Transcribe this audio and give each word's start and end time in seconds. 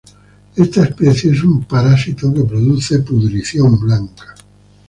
Esta 0.55 0.81
especie 0.85 1.31
es 1.31 1.43
un 1.43 1.63
parásito 1.65 2.33
que 2.33 2.43
produce 2.43 3.01
pudrición 3.01 3.79
blanca. 3.79 4.33